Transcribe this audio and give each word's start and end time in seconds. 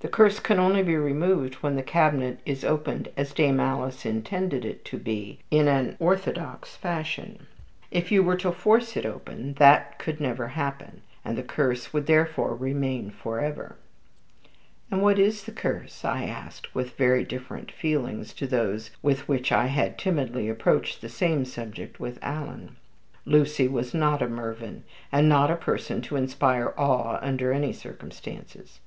"The 0.00 0.08
curse 0.08 0.40
can 0.40 0.58
only 0.58 0.82
be 0.82 0.96
removed 0.98 1.54
when 1.62 1.74
the 1.74 1.82
cabinet 1.82 2.40
is 2.44 2.64
opened 2.64 3.08
as 3.16 3.32
Dame 3.32 3.58
Alice 3.60 4.04
intended 4.04 4.62
it 4.62 4.84
to 4.84 4.98
be, 4.98 5.38
in 5.50 5.68
an 5.68 5.96
orthodox 5.98 6.76
fashion. 6.76 7.46
If 7.90 8.12
you 8.12 8.22
were 8.22 8.36
to 8.36 8.52
force 8.52 8.94
it 8.94 9.06
open, 9.06 9.54
that 9.54 9.98
could 9.98 10.20
never 10.20 10.48
happen, 10.48 11.00
and 11.24 11.34
the 11.38 11.42
curse 11.42 11.94
would 11.94 12.04
therefore 12.04 12.54
remain 12.54 13.08
for 13.08 13.40
ever." 13.40 13.76
"And 14.90 15.00
what 15.00 15.18
is 15.18 15.44
the 15.44 15.50
curse?" 15.52 16.04
I 16.04 16.24
asked, 16.24 16.74
with 16.74 16.98
very 16.98 17.24
different 17.24 17.72
feelings 17.72 18.34
to 18.34 18.46
those 18.46 18.90
with 19.00 19.28
which 19.28 19.50
I 19.50 19.68
had 19.68 19.96
timidly 19.96 20.46
approached 20.50 21.00
the 21.00 21.08
same 21.08 21.46
subject 21.46 21.98
with 21.98 22.18
Alan. 22.20 22.76
Lucy 23.24 23.66
was 23.66 23.94
not 23.94 24.20
a 24.20 24.28
Mervyn, 24.28 24.84
and 25.10 25.26
not 25.26 25.50
a 25.50 25.56
person 25.56 26.02
to 26.02 26.16
inspire 26.16 26.74
awe 26.76 27.18
under 27.22 27.50
any 27.50 27.72
circumstances. 27.72 28.78